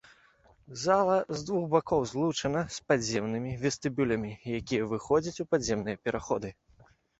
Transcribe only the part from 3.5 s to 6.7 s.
вестыбюлямі, якія выходзяць ў падземныя пераходы.